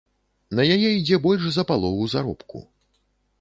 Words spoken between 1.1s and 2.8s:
больш за палову заробку.